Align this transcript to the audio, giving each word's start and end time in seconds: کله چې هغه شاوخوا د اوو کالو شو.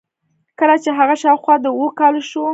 کله 0.59 0.75
چې 0.83 0.89
هغه 0.99 1.15
شاوخوا 1.21 1.55
د 1.61 1.65
اوو 1.73 1.87
کالو 1.99 2.21
شو. 2.29 2.43